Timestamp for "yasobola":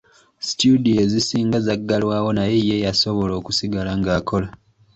2.85-3.33